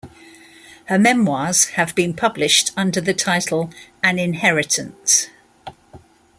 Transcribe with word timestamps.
Her 0.85 0.97
memoirs 0.97 1.65
have 1.77 1.93
been 1.93 2.15
published 2.15 2.71
under 2.75 2.99
the 2.99 3.13
title 3.13 3.69
"An 4.01 4.17
Inheritance". 4.17 5.27